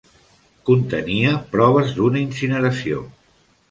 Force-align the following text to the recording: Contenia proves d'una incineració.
Contenia 0.69 1.35
proves 1.53 1.95
d'una 2.01 2.23
incineració. 2.27 3.09